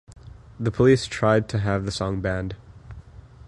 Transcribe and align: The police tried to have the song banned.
The 0.59 0.71
police 0.71 1.05
tried 1.05 1.47
to 1.49 1.59
have 1.59 1.85
the 1.85 1.91
song 1.91 2.21
banned. 2.21 2.55